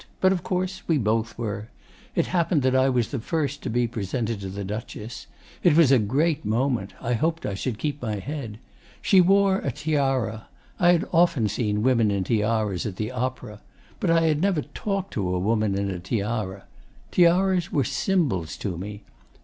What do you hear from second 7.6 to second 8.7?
keep my head.